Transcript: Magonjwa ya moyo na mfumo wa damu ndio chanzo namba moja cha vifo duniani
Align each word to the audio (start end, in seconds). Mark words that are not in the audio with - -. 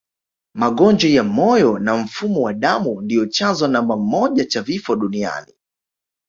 Magonjwa 0.55 1.09
ya 1.09 1.23
moyo 1.23 1.79
na 1.79 1.97
mfumo 1.97 2.41
wa 2.41 2.53
damu 2.53 3.01
ndio 3.01 3.25
chanzo 3.25 3.67
namba 3.67 3.97
moja 3.97 4.45
cha 4.45 4.61
vifo 4.61 4.95
duniani 4.95 5.53